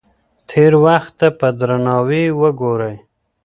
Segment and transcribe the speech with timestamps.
[0.49, 2.95] تېر وخت ته په درناوي وګورئ.